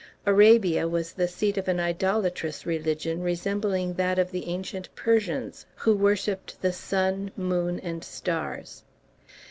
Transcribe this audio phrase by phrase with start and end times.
[0.25, 5.95] Arabia was the seat of an idolatrous religion resembling that of the ancient Persians, who
[5.95, 8.81] worshipped the sun, moon, and stars.